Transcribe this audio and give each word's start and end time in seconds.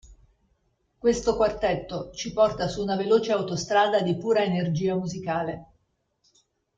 Questo 0.97 1.35
quartetto 1.35 2.09
ci 2.11 2.33
porta 2.33 2.67
su 2.67 2.81
una 2.81 2.95
veloce 2.95 3.33
autostrada 3.33 4.01
di 4.01 4.17
pura 4.17 4.41
energia 4.43 4.95
musicale. 4.95 5.67